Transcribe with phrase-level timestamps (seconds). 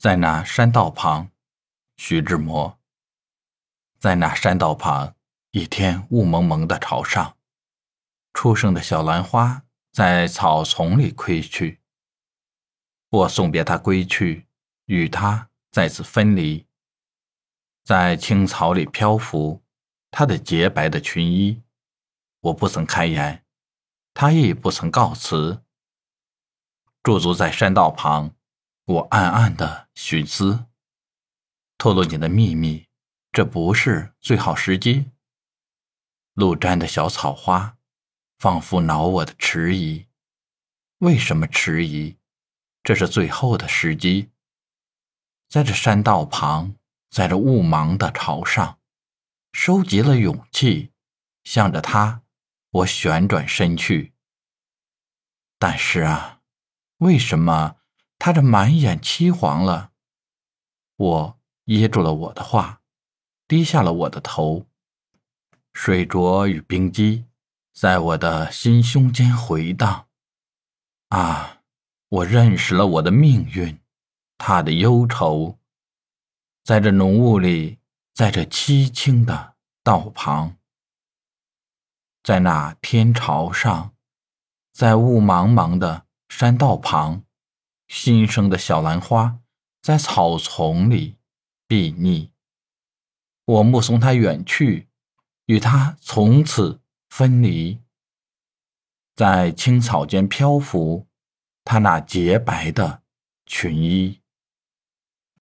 [0.00, 1.30] 在那山道旁，
[1.98, 2.80] 徐志摩。
[3.98, 5.14] 在那山道旁，
[5.50, 7.36] 一天雾蒙蒙的朝上，
[8.32, 11.82] 初生的小兰花在草丛里归去。
[13.10, 14.46] 我送别他归去，
[14.86, 16.66] 与他再次分离。
[17.84, 19.62] 在青草里漂浮，
[20.10, 21.62] 他的洁白的裙衣，
[22.40, 23.44] 我不曾开言，
[24.14, 25.62] 他亦不曾告辞。
[27.02, 28.34] 驻足在山道旁。
[28.90, 30.66] 我暗暗的寻思，
[31.78, 32.88] 透露你的秘密，
[33.30, 35.12] 这不是最好时机。
[36.34, 37.78] 路沾的小草花，
[38.36, 40.08] 仿佛恼我的迟疑。
[40.98, 42.16] 为什么迟疑？
[42.82, 44.32] 这是最后的时机。
[45.48, 46.74] 在这山道旁，
[47.10, 48.80] 在这雾茫的潮上，
[49.52, 50.90] 收集了勇气，
[51.44, 52.22] 向着他，
[52.70, 54.14] 我旋转身去。
[55.60, 56.40] 但是啊，
[56.96, 57.76] 为什么？
[58.20, 59.92] 他这满眼漆黄了，
[60.96, 62.82] 我噎住了我的话，
[63.48, 64.66] 低下了我的头。
[65.72, 67.24] 水浊与冰激
[67.72, 70.06] 在我的心胸间回荡。
[71.08, 71.62] 啊，
[72.10, 73.80] 我认识了我的命运，
[74.36, 75.58] 他的忧愁，
[76.62, 77.78] 在这浓雾里，
[78.12, 80.58] 在这凄清的道旁，
[82.22, 83.94] 在那天朝上，
[84.74, 87.24] 在雾茫茫的山道旁。
[87.90, 89.40] 新生的小兰花
[89.82, 91.16] 在草丛里
[91.66, 92.30] 避匿，
[93.44, 94.88] 我目送他远去，
[95.46, 97.80] 与他从此分离，
[99.16, 101.08] 在青草间漂浮，
[101.64, 103.02] 他那洁白的
[103.44, 104.19] 裙衣。